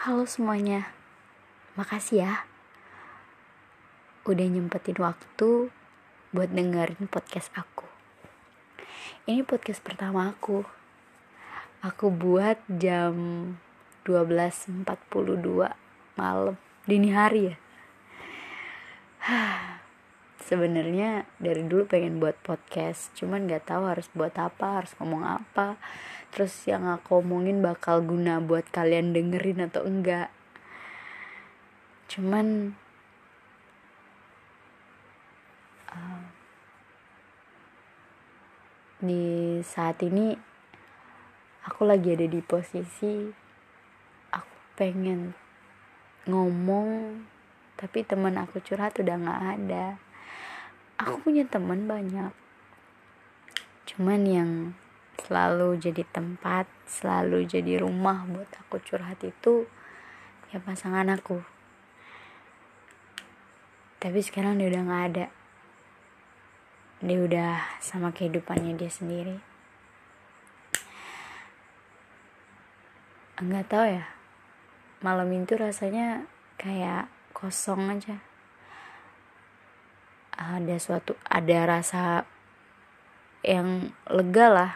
Halo 0.00 0.24
semuanya, 0.24 0.96
makasih 1.76 2.24
ya 2.24 2.48
udah 4.24 4.48
nyempetin 4.48 4.96
waktu 4.96 5.68
buat 6.32 6.48
dengerin 6.48 7.04
podcast 7.04 7.52
aku. 7.52 7.84
Ini 9.28 9.44
podcast 9.44 9.84
pertama 9.84 10.32
aku. 10.32 10.64
Aku 11.84 12.08
buat 12.08 12.56
jam 12.80 13.12
12.42 14.08 14.88
malam 16.16 16.56
dini 16.88 17.12
hari 17.12 17.52
ya. 17.52 17.56
Sebenarnya 20.50 21.30
dari 21.38 21.62
dulu 21.62 21.86
pengen 21.86 22.18
buat 22.18 22.34
podcast, 22.42 23.14
cuman 23.14 23.46
nggak 23.46 23.70
tahu 23.70 23.86
harus 23.86 24.10
buat 24.10 24.34
apa, 24.34 24.82
harus 24.82 24.90
ngomong 24.98 25.22
apa. 25.22 25.78
Terus 26.34 26.50
yang 26.66 26.90
aku 26.90 27.22
omongin 27.22 27.62
bakal 27.62 28.02
guna 28.02 28.42
buat 28.42 28.66
kalian 28.66 29.14
dengerin 29.14 29.70
atau 29.70 29.86
enggak. 29.86 30.34
Cuman 32.10 32.74
uh, 35.94 36.22
di 39.06 39.62
saat 39.62 40.02
ini 40.02 40.34
aku 41.62 41.86
lagi 41.86 42.18
ada 42.18 42.26
di 42.26 42.42
posisi 42.42 43.30
aku 44.34 44.56
pengen 44.74 45.30
ngomong 46.26 47.22
tapi 47.78 48.02
teman 48.02 48.34
aku 48.34 48.58
curhat 48.58 48.98
udah 48.98 49.14
nggak 49.14 49.42
ada 49.54 50.09
aku 51.00 51.32
punya 51.32 51.48
teman 51.48 51.88
banyak. 51.88 52.32
Cuman 53.88 54.20
yang 54.28 54.50
selalu 55.16 55.80
jadi 55.80 56.04
tempat 56.12 56.68
selalu 56.84 57.48
jadi 57.48 57.80
rumah 57.80 58.28
buat 58.28 58.48
aku 58.60 58.76
curhat 58.84 59.20
itu 59.24 59.64
ya 60.52 60.60
pasangan 60.60 61.08
aku. 61.08 61.40
Tapi 64.00 64.20
sekarang 64.20 64.60
dia 64.60 64.68
udah 64.68 64.82
gak 64.84 65.04
ada. 65.12 65.26
Dia 67.00 67.18
udah 67.20 67.52
sama 67.80 68.12
kehidupannya 68.12 68.76
dia 68.76 68.92
sendiri. 68.92 69.40
Nggak 73.40 73.72
tahu 73.72 73.86
ya. 73.88 74.04
Malam 75.00 75.32
itu 75.32 75.56
rasanya 75.56 76.28
kayak 76.60 77.08
kosong 77.32 77.88
aja 77.88 78.20
ada 80.40 80.76
suatu 80.80 81.12
ada 81.28 81.68
rasa 81.68 82.24
yang 83.44 83.92
lega 84.08 84.48
lah. 84.48 84.72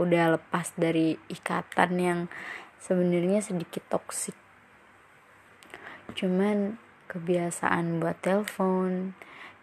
Udah 0.00 0.40
lepas 0.40 0.72
dari 0.74 1.20
ikatan 1.28 1.92
yang 2.00 2.20
sebenarnya 2.80 3.44
sedikit 3.44 3.84
toksik 3.92 4.34
cuman 6.12 6.76
kebiasaan 7.08 7.98
buat 7.98 8.20
telepon 8.20 9.16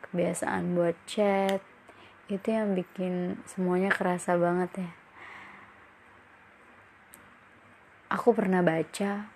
kebiasaan 0.09 0.73
buat 0.73 0.97
chat 1.05 1.61
itu 2.27 2.47
yang 2.49 2.73
bikin 2.73 3.43
semuanya 3.43 3.91
kerasa 3.91 4.39
banget 4.39 4.87
ya. 4.87 4.91
Aku 8.11 8.35
pernah 8.35 8.59
baca 8.63 9.29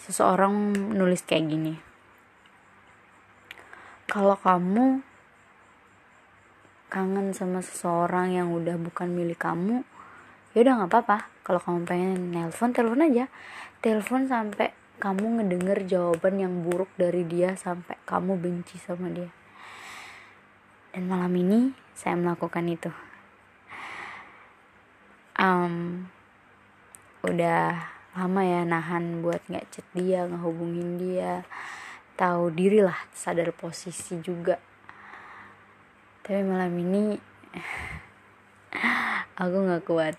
seseorang 0.00 0.74
nulis 0.92 1.22
kayak 1.24 1.46
gini 1.48 1.93
kalau 4.14 4.38
kamu 4.38 5.02
kangen 6.86 7.34
sama 7.34 7.58
seseorang 7.58 8.30
yang 8.30 8.54
udah 8.54 8.78
bukan 8.78 9.10
milik 9.10 9.42
kamu 9.42 9.82
ya 10.54 10.62
udah 10.62 10.72
nggak 10.78 10.90
apa-apa. 10.94 11.18
Kalau 11.42 11.58
kamu 11.58 11.82
pengen 11.82 12.30
nelpon 12.30 12.70
telepon 12.70 13.02
aja. 13.02 13.26
Telepon 13.82 14.30
sampai 14.30 14.70
kamu 15.02 15.42
ngedenger 15.42 15.82
jawaban 15.90 16.38
yang 16.38 16.62
buruk 16.62 16.86
dari 16.94 17.26
dia 17.26 17.58
sampai 17.58 17.98
kamu 18.06 18.38
benci 18.38 18.78
sama 18.78 19.10
dia. 19.10 19.34
Dan 20.94 21.10
malam 21.10 21.34
ini 21.34 21.74
saya 21.98 22.14
melakukan 22.14 22.70
itu. 22.70 22.94
Um, 25.34 26.06
udah 27.26 27.90
lama 28.14 28.40
ya 28.46 28.62
nahan 28.62 29.26
buat 29.26 29.42
nggak 29.50 29.74
chat 29.74 29.86
dia 29.90 30.22
ngehubungin 30.30 31.02
dia 31.02 31.42
tahu 32.14 32.54
diri 32.54 32.82
lah 32.82 32.96
sadar 33.10 33.50
posisi 33.50 34.18
juga. 34.22 34.58
Tapi 36.22 36.40
malam 36.46 36.72
ini 36.78 37.18
aku 39.42 39.56
nggak 39.66 39.84
kuat. 39.84 40.16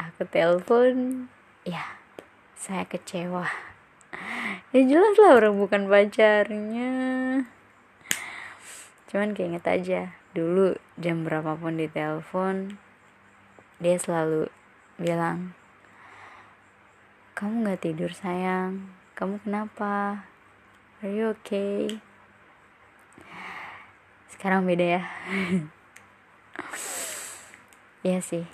Aku 0.00 0.26
telepon 0.28 1.26
ya 1.64 1.84
saya 2.56 2.84
kecewa. 2.88 3.48
Ya 4.74 4.80
jelas 4.82 5.16
lah 5.20 5.38
orang 5.38 5.56
bukan 5.60 5.86
pacarnya. 5.86 6.92
Cuman 9.08 9.36
keinget 9.36 9.64
aja 9.68 10.16
dulu 10.34 10.74
jam 10.98 11.22
berapapun 11.22 11.78
di 11.78 11.86
telepon 11.86 12.74
dia 13.78 13.94
selalu 13.94 14.50
bilang 14.98 15.54
kamu 17.34 17.66
nggak 17.66 17.82
tidur 17.82 18.10
sayang. 18.14 18.90
Kamu 19.14 19.42
kenapa 19.42 20.26
are 21.04 21.12
you 21.12 21.28
okay 21.36 22.00
sekarang 24.44 24.68
beda 24.68 25.00
ya. 25.00 25.02
Iya 28.04 28.20
sih. 28.20 28.44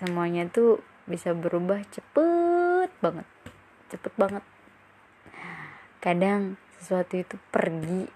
Semuanya 0.00 0.48
tuh 0.48 0.80
bisa 1.04 1.36
berubah 1.36 1.84
cepet 1.92 2.88
banget. 3.04 3.28
Cepet 3.92 4.12
banget. 4.16 4.40
Kadang 6.00 6.56
sesuatu 6.80 7.20
itu 7.20 7.36
pergi 7.52 8.08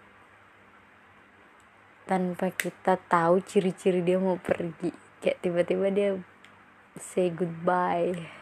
tanpa 2.08 2.48
kita 2.48 2.96
tahu 2.96 3.44
ciri-ciri 3.44 4.00
dia 4.00 4.16
mau 4.16 4.40
pergi. 4.40 4.88
Kayak 5.20 5.44
tiba-tiba 5.44 5.86
dia 5.92 6.10
say 6.96 7.28
goodbye 7.28 8.38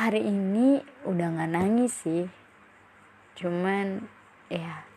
hari 0.00 0.24
ini 0.24 0.80
udah 1.04 1.28
nggak 1.36 1.52
nangis 1.52 1.92
sih. 1.92 2.24
Cuman 3.36 4.08
ya 4.48 4.88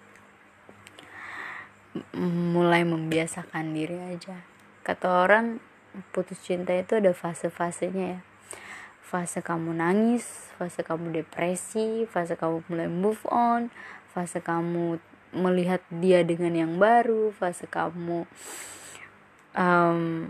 mulai 2.16 2.88
membiasakan 2.88 3.76
diri 3.76 4.00
aja. 4.00 4.48
Kata 4.88 5.28
orang 5.28 5.60
putus 6.16 6.40
cinta 6.40 6.72
itu 6.72 6.96
ada 6.96 7.12
fase-fasenya 7.12 8.06
ya. 8.18 8.20
Fase 9.04 9.46
kamu 9.46 9.78
nangis 9.78 10.26
fase 10.58 10.82
kamu 10.86 11.22
depresi 11.22 12.06
fase 12.10 12.34
kamu 12.34 12.66
mulai 12.66 12.90
move 12.90 13.22
on 13.30 13.74
fase 14.14 14.40
kamu 14.42 15.02
melihat 15.34 15.82
dia 15.90 16.22
dengan 16.22 16.54
yang 16.54 16.74
baru 16.78 17.34
fase 17.34 17.66
kamu 17.66 18.30
um, 19.58 20.30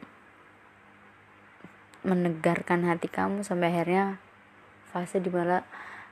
menegarkan 2.04 2.88
hati 2.88 3.08
kamu 3.08 3.44
sampai 3.44 3.72
akhirnya 3.72 4.20
fase 4.94 5.18
di 5.18 5.34
mana 5.34 5.66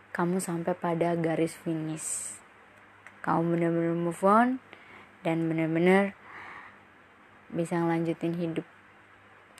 kamu 0.09 0.41
sampai 0.41 0.73
pada 0.73 1.13
garis 1.13 1.53
finish. 1.53 2.33
Kamu 3.21 3.53
benar-benar 3.53 3.93
move 3.93 4.23
on 4.25 4.57
dan 5.21 5.45
benar-benar 5.45 6.17
bisa 7.53 7.77
ngelanjutin 7.77 8.33
hidup. 8.41 8.65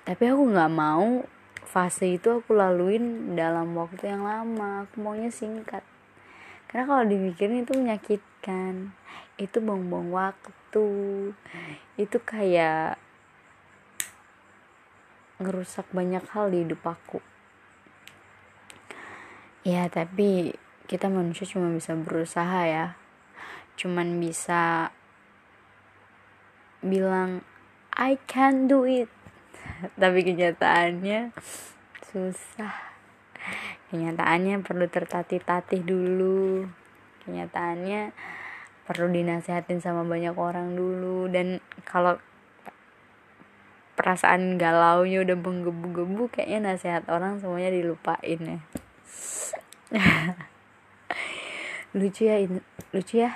Tapi 0.02 0.34
aku 0.34 0.44
nggak 0.50 0.74
mau 0.74 1.22
fase 1.62 2.18
itu 2.18 2.42
aku 2.42 2.58
laluin 2.58 3.38
dalam 3.38 3.78
waktu 3.78 4.10
yang 4.10 4.26
lama. 4.26 4.90
Aku 4.90 5.06
maunya 5.06 5.30
singkat. 5.30 5.86
Karena 6.66 6.90
kalau 6.90 7.06
dimikirin 7.06 7.62
itu 7.62 7.78
menyakitkan. 7.78 8.98
Itu 9.38 9.62
buang-buang 9.62 10.10
waktu. 10.10 10.88
Itu 12.02 12.18
kayak 12.26 12.98
ngerusak 15.38 15.86
banyak 15.94 16.26
hal 16.34 16.50
di 16.50 16.66
hidup 16.66 16.82
aku 16.86 17.31
ya 19.62 19.86
tapi 19.94 20.58
kita 20.92 21.08
manusia 21.08 21.48
cuma 21.48 21.72
bisa 21.72 21.96
berusaha 21.96 22.68
ya. 22.68 23.00
Cuman 23.80 24.20
bisa 24.20 24.92
bilang 26.84 27.48
I 27.96 28.20
can 28.28 28.68
do 28.68 28.84
it. 28.84 29.08
Tapi 30.02 30.20
kenyataannya 30.20 31.32
susah. 32.12 32.76
Kenyataannya 33.88 34.60
perlu 34.68 34.92
tertatih-tatih 34.92 35.80
dulu. 35.80 36.68
Kenyataannya 37.24 38.12
perlu 38.84 39.08
dinasehatin 39.16 39.80
sama 39.80 40.04
banyak 40.04 40.36
orang 40.36 40.76
dulu. 40.76 41.32
Dan 41.32 41.64
kalau 41.88 42.20
perasaan 43.96 44.60
galau 44.60 45.08
nya 45.08 45.24
udah 45.24 45.38
menggebu-gebu 45.40 46.36
kayaknya 46.36 46.76
nasihat 46.76 47.08
orang 47.08 47.40
semuanya 47.40 47.70
dilupain 47.70 48.40
ya 48.42 48.60
lucu 51.98 52.24
ya 52.26 52.40
lucu 52.96 53.16
ya. 53.22 53.32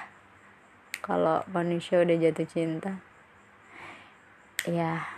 Kalau 1.04 1.46
manusia 1.52 2.02
udah 2.02 2.16
jatuh 2.18 2.48
cinta. 2.48 2.98
Ya 4.66 5.16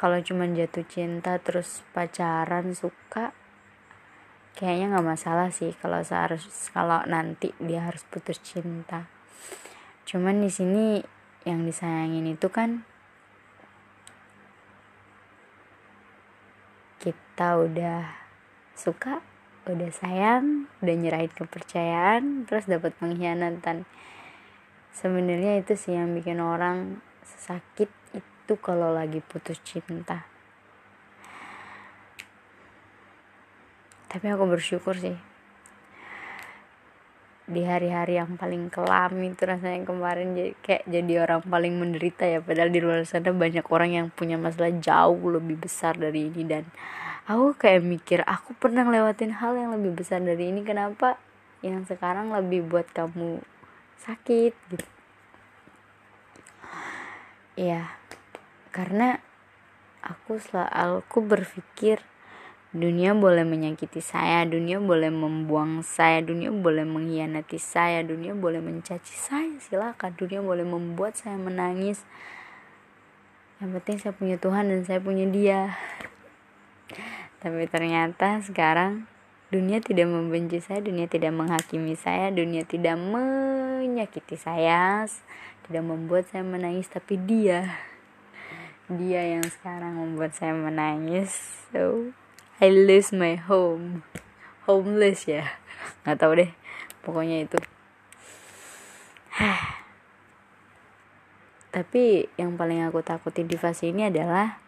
kalau 0.00 0.16
cuma 0.24 0.48
jatuh 0.48 0.88
cinta 0.88 1.36
terus 1.36 1.84
pacaran 1.92 2.72
suka 2.72 3.36
kayaknya 4.56 4.96
nggak 4.96 5.08
masalah 5.12 5.52
sih 5.52 5.76
kalau 5.76 6.00
seharus 6.00 6.72
kalau 6.72 7.04
nanti 7.04 7.52
dia 7.60 7.84
harus 7.84 8.00
putus 8.08 8.40
cinta. 8.40 9.04
Cuman 10.08 10.40
di 10.40 10.48
sini 10.48 11.04
yang 11.44 11.68
disayangin 11.68 12.32
itu 12.32 12.48
kan 12.48 12.88
kita 16.96 17.60
udah 17.60 18.29
suka 18.80 19.20
udah 19.68 19.92
sayang 19.92 20.72
udah 20.80 20.94
nyerahin 20.96 21.28
kepercayaan 21.36 22.48
terus 22.48 22.64
dapat 22.64 22.96
pengkhianatan. 22.96 23.84
Sebenarnya 24.96 25.60
itu 25.60 25.76
sih 25.76 25.92
yang 25.92 26.16
bikin 26.16 26.40
orang 26.40 27.04
sakit 27.22 27.92
itu 28.16 28.52
kalau 28.64 28.96
lagi 28.96 29.20
putus 29.20 29.60
cinta. 29.60 30.24
Tapi 34.10 34.26
aku 34.26 34.48
bersyukur 34.48 34.98
sih. 34.98 35.14
Di 37.50 37.62
hari-hari 37.66 38.18
yang 38.18 38.34
paling 38.34 38.70
kelam 38.70 39.14
itu 39.22 39.42
rasanya 39.42 39.86
kemarin 39.86 40.34
jadi 40.34 40.52
kayak 40.62 40.84
jadi 40.88 41.12
orang 41.28 41.46
paling 41.46 41.74
menderita 41.78 42.26
ya. 42.26 42.42
Padahal 42.42 42.74
di 42.74 42.80
luar 42.82 43.06
sana 43.06 43.30
banyak 43.30 43.66
orang 43.70 43.90
yang 43.94 44.06
punya 44.10 44.34
masalah 44.34 44.74
jauh 44.82 45.20
lebih 45.30 45.62
besar 45.62 45.94
dari 45.94 46.26
ini 46.26 46.42
dan 46.42 46.66
aku 47.30 47.54
kayak 47.54 47.86
mikir 47.86 48.20
aku 48.26 48.58
pernah 48.58 48.82
lewatin 48.82 49.30
hal 49.38 49.54
yang 49.54 49.70
lebih 49.70 49.94
besar 49.94 50.18
dari 50.18 50.50
ini 50.50 50.66
kenapa 50.66 51.14
yang 51.62 51.86
sekarang 51.86 52.34
lebih 52.34 52.66
buat 52.66 52.90
kamu 52.90 53.38
sakit 54.02 54.52
gitu. 54.74 54.86
Ya 57.54 57.94
karena 58.74 59.22
aku 60.02 60.42
selalu 60.42 61.06
berpikir 61.06 62.02
dunia 62.74 63.14
boleh 63.14 63.46
menyakiti 63.46 64.02
saya 64.02 64.42
dunia 64.46 64.82
boleh 64.82 65.10
membuang 65.10 65.86
saya 65.86 66.22
dunia 66.22 66.50
boleh 66.54 66.86
mengkhianati 66.86 67.58
saya 67.58 68.02
dunia 68.02 68.34
boleh 68.34 68.58
mencaci 68.58 69.14
saya 69.14 69.54
silakan. 69.62 70.18
Dunia 70.18 70.42
boleh 70.42 70.66
membuat 70.66 71.14
saya 71.14 71.38
menangis. 71.38 72.02
Yang 73.62 73.70
penting 73.78 73.96
saya 74.02 74.14
punya 74.18 74.36
Tuhan 74.40 74.66
dan 74.66 74.82
saya 74.82 74.98
punya 74.98 75.28
dia 75.30 75.78
tapi 77.40 77.64
ternyata 77.66 78.40
sekarang 78.44 79.08
dunia 79.50 79.82
tidak 79.82 80.06
membenci 80.06 80.62
saya 80.62 80.78
dunia 80.84 81.10
tidak 81.10 81.34
menghakimi 81.34 81.98
saya 81.98 82.30
dunia 82.30 82.62
tidak 82.62 82.94
menyakiti 83.00 84.38
saya 84.38 85.08
tidak 85.66 85.82
membuat 85.82 86.28
saya 86.30 86.46
menangis 86.46 86.86
tapi 86.86 87.18
dia 87.18 87.90
dia 88.90 89.22
yang 89.22 89.46
sekarang 89.46 89.94
membuat 89.94 90.34
saya 90.34 90.50
menangis. 90.50 91.30
So 91.70 92.10
I 92.58 92.74
lose 92.74 93.14
my 93.14 93.38
home. 93.38 94.02
Homeless 94.66 95.30
ya. 95.30 95.46
Nggak 96.02 96.18
tahu 96.18 96.32
deh. 96.42 96.50
Pokoknya 97.06 97.46
itu. 97.46 97.58
Tapi 101.74 102.26
yang 102.34 102.58
paling 102.58 102.82
aku 102.82 102.98
takutin 103.06 103.46
di 103.46 103.54
fase 103.54 103.94
ini 103.94 104.10
adalah 104.10 104.58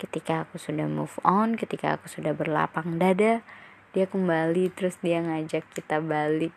ketika 0.00 0.48
aku 0.48 0.56
sudah 0.56 0.88
move 0.88 1.12
on 1.20 1.60
ketika 1.60 2.00
aku 2.00 2.08
sudah 2.08 2.32
berlapang 2.32 2.96
dada 2.96 3.44
dia 3.90 4.06
kembali 4.06 4.70
terus 4.70 4.94
dia 5.02 5.18
ngajak 5.18 5.66
kita 5.74 5.98
balik. 5.98 6.54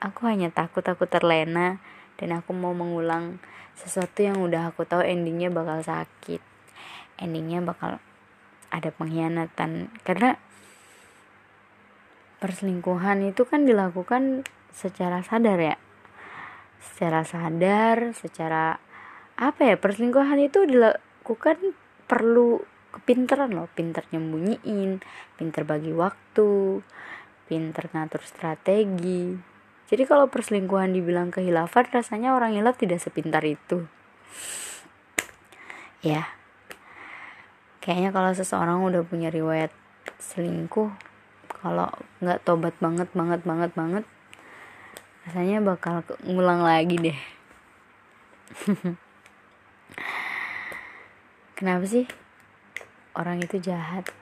Aku 0.00 0.24
hanya 0.24 0.48
takut 0.48 0.80
aku 0.84 1.04
terlena 1.04 1.76
dan 2.16 2.40
aku 2.40 2.56
mau 2.56 2.72
mengulang 2.72 3.36
sesuatu 3.76 4.24
yang 4.24 4.40
udah 4.40 4.72
aku 4.72 4.88
tahu 4.88 5.04
endingnya 5.04 5.52
bakal 5.52 5.84
sakit. 5.84 6.40
Endingnya 7.20 7.60
bakal 7.60 8.00
ada 8.72 8.88
pengkhianatan. 8.96 9.92
Karena 10.08 10.40
perselingkuhan 12.40 13.28
itu 13.28 13.44
kan 13.44 13.68
dilakukan 13.68 14.48
secara 14.72 15.20
sadar 15.20 15.60
ya. 15.60 15.76
Secara 16.80 17.28
sadar 17.28 18.16
secara 18.16 18.80
apa 19.36 19.60
ya 19.68 19.76
perselingkuhan 19.76 20.40
itu 20.40 20.64
dilakukan 20.64 21.76
perlu 22.14 22.62
kepinteran 22.94 23.50
loh 23.50 23.66
pinter 23.74 24.06
nyembunyiin 24.14 25.02
pinter 25.34 25.66
bagi 25.66 25.90
waktu 25.90 26.78
pinter 27.50 27.90
ngatur 27.90 28.22
strategi 28.22 29.34
jadi 29.84 30.08
kalau 30.08 30.32
perselingkuhan 30.32 30.96
dibilang 30.96 31.28
kehilafan, 31.28 31.84
rasanya 31.92 32.32
orang 32.32 32.56
hilaf 32.56 32.80
tidak 32.80 33.04
sepintar 33.04 33.44
itu. 33.44 33.84
Ya. 36.00 36.24
Kayaknya 37.84 38.10
kalau 38.16 38.30
seseorang 38.32 38.80
udah 38.80 39.04
punya 39.04 39.28
riwayat 39.28 39.68
selingkuh, 40.16 40.88
kalau 41.60 41.92
nggak 42.24 42.40
tobat 42.48 42.72
banget 42.80 43.12
banget 43.12 43.44
banget 43.44 43.70
banget, 43.76 44.04
rasanya 45.28 45.60
bakal 45.60 46.00
ngulang 46.24 46.64
lagi 46.64 46.96
deh. 47.12 47.18
Kenapa 51.64 51.88
sih? 51.88 52.04
Orang 53.16 53.40
itu 53.40 53.56
jahat? 53.56 54.12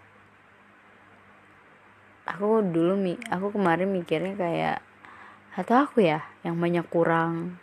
Aku 2.22 2.62
dulu 2.62 2.94
mi, 2.94 3.18
aku 3.34 3.50
kemarin 3.50 3.90
mikirnya 3.90 4.38
kayak 4.38 4.78
atau 5.58 5.82
aku 5.82 6.06
ya 6.06 6.22
yang 6.46 6.54
banyak 6.62 6.86
kurang? 6.86 7.58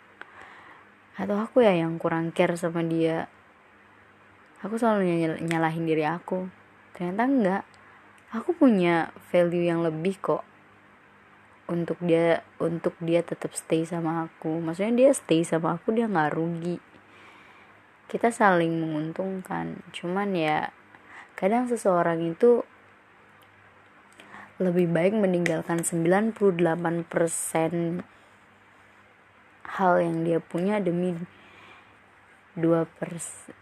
Atau 1.16 1.40
aku 1.40 1.64
ya 1.64 1.72
yang 1.72 1.96
kurang 1.96 2.28
care 2.28 2.60
sama 2.60 2.84
dia? 2.84 3.32
Aku 4.60 4.76
selalu 4.76 5.16
nyal 5.16 5.34
nyalahin 5.48 5.88
diri 5.88 6.04
aku. 6.04 6.44
Ternyata 6.92 7.24
enggak. 7.24 7.64
Aku 8.36 8.52
punya 8.52 9.08
value 9.32 9.64
yang 9.64 9.80
lebih 9.80 10.20
kok. 10.20 10.44
Untuk 11.72 11.96
dia 12.04 12.44
untuk 12.60 12.92
dia 13.00 13.24
tetap 13.24 13.56
stay 13.56 13.88
sama 13.88 14.28
aku. 14.28 14.60
Maksudnya 14.60 14.92
dia 14.92 15.10
stay 15.16 15.40
sama 15.40 15.80
aku 15.80 15.96
dia 15.96 16.04
nggak 16.04 16.36
rugi 16.36 16.89
kita 18.10 18.34
saling 18.34 18.74
menguntungkan. 18.82 19.78
Cuman 19.94 20.34
ya 20.34 20.74
kadang 21.38 21.70
seseorang 21.70 22.34
itu 22.34 22.66
lebih 24.58 24.90
baik 24.90 25.14
meninggalkan 25.14 25.86
98% 25.86 26.34
hal 29.70 29.94
yang 30.02 30.16
dia 30.26 30.42
punya 30.42 30.82
demi 30.82 31.14
2 32.58 32.84
persen 32.98 33.54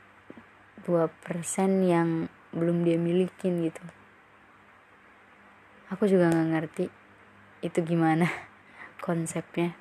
2 0.88 1.04
persen 1.20 1.84
yang 1.84 2.32
belum 2.56 2.88
dia 2.88 2.96
milikin 2.96 3.60
gitu. 3.68 3.84
Aku 5.92 6.08
juga 6.08 6.32
nggak 6.32 6.48
ngerti 6.56 6.84
itu 7.60 7.78
gimana 7.84 8.24
konsepnya. 9.04 9.76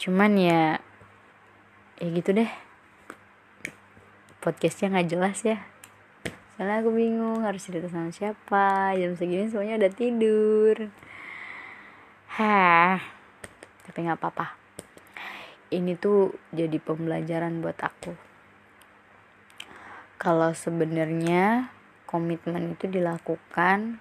Cuman 0.00 0.38
ya 0.40 0.80
ya 2.00 2.08
gitu 2.08 2.32
deh. 2.32 2.48
Podcastnya 4.40 4.96
nggak 4.96 5.08
jelas 5.12 5.38
ya. 5.44 5.60
Karena 6.56 6.80
aku 6.80 6.90
bingung 6.96 7.44
harus 7.44 7.60
cerita 7.60 7.92
sama 7.92 8.08
siapa. 8.08 8.96
Jam 8.96 9.12
segini 9.20 9.52
semuanya 9.52 9.84
udah 9.84 9.92
tidur. 9.92 10.76
Hah 12.40 13.20
tapi 13.90 14.06
nggak 14.06 14.22
apa-apa. 14.22 14.54
Ini 15.74 15.98
tuh 15.98 16.34
jadi 16.54 16.78
pembelajaran 16.78 17.58
buat 17.58 17.76
aku. 17.78 18.14
Kalau 20.14 20.54
sebenarnya 20.56 21.74
komitmen 22.06 22.78
itu 22.78 22.86
dilakukan 22.86 23.98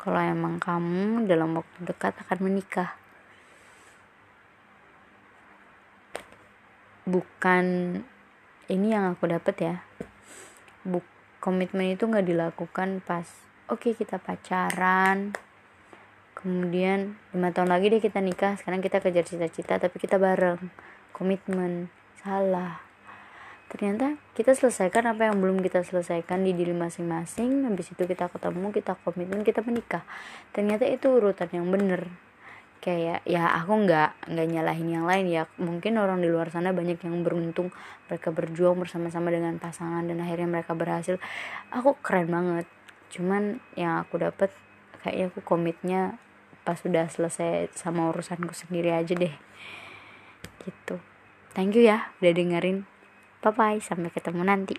kalau 0.00 0.20
emang 0.22 0.56
kamu 0.56 1.28
dalam 1.28 1.60
waktu 1.60 1.78
dekat 1.84 2.16
akan 2.24 2.38
menikah 2.40 2.96
bukan 7.06 7.64
ini 8.66 8.92
yang 8.92 9.14
aku 9.14 9.30
dapat 9.30 9.56
ya. 9.62 9.76
Bukan 10.82 11.16
komitmen 11.46 11.94
itu 11.94 12.10
nggak 12.10 12.26
dilakukan 12.26 12.98
pas 13.06 13.22
oke 13.70 13.86
okay, 13.86 13.92
kita 13.94 14.18
pacaran 14.18 15.30
kemudian 16.34 17.14
lima 17.30 17.54
tahun 17.54 17.70
lagi 17.70 17.86
deh 17.86 18.02
kita 18.02 18.18
nikah 18.18 18.58
sekarang 18.58 18.82
kita 18.82 18.98
kejar 18.98 19.22
cita-cita 19.22 19.78
tapi 19.78 19.96
kita 20.02 20.18
bareng. 20.18 20.58
Komitmen 21.14 21.88
salah. 22.20 22.82
Ternyata 23.72 24.20
kita 24.36 24.52
selesaikan 24.52 25.06
apa 25.06 25.30
yang 25.32 25.40
belum 25.40 25.64
kita 25.64 25.80
selesaikan 25.80 26.44
di 26.44 26.52
diri 26.52 26.76
masing-masing 26.76 27.64
habis 27.64 27.88
itu 27.88 28.04
kita 28.04 28.28
ketemu 28.28 28.68
kita 28.74 28.98
komitmen 29.00 29.46
kita 29.46 29.64
menikah. 29.64 30.04
Ternyata 30.52 30.84
itu 30.90 31.08
urutan 31.14 31.48
yang 31.54 31.70
bener 31.70 32.10
kayak 32.86 33.26
ya 33.26 33.50
aku 33.50 33.82
nggak 33.82 34.30
nggak 34.30 34.46
nyalahin 34.46 34.88
yang 34.94 35.04
lain 35.10 35.26
ya. 35.26 35.50
Mungkin 35.58 35.98
orang 35.98 36.22
di 36.22 36.30
luar 36.30 36.54
sana 36.54 36.70
banyak 36.70 37.02
yang 37.02 37.26
beruntung 37.26 37.74
mereka 38.06 38.30
berjuang 38.30 38.78
bersama-sama 38.78 39.34
dengan 39.34 39.58
pasangan 39.58 40.06
dan 40.06 40.22
akhirnya 40.22 40.46
mereka 40.46 40.78
berhasil. 40.78 41.18
Aku 41.74 41.98
keren 41.98 42.30
banget. 42.30 42.70
Cuman 43.10 43.58
yang 43.74 44.06
aku 44.06 44.22
dapat 44.22 44.54
kayaknya 45.02 45.34
aku 45.34 45.40
komitnya 45.42 46.22
pas 46.62 46.78
sudah 46.78 47.10
selesai 47.10 47.74
sama 47.74 48.14
urusanku 48.14 48.54
sendiri 48.54 48.94
aja 48.94 49.18
deh. 49.18 49.34
Gitu. 50.62 51.02
Thank 51.58 51.74
you 51.74 51.90
ya 51.90 52.14
udah 52.22 52.30
dengerin. 52.30 52.86
Bye 53.42 53.50
bye 53.50 53.78
sampai 53.82 54.14
ketemu 54.14 54.46
nanti 54.46 54.78